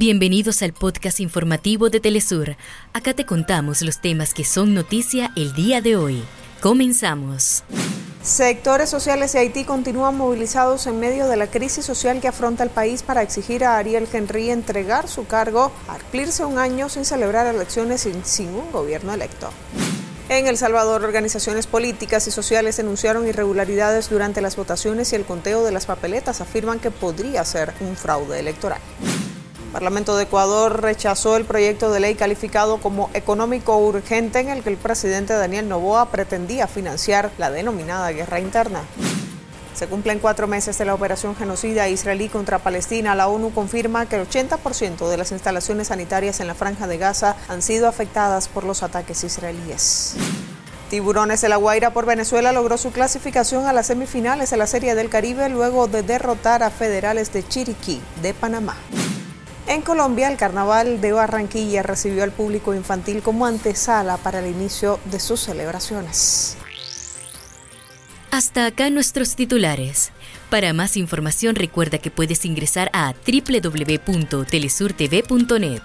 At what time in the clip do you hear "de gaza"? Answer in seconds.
46.88-47.36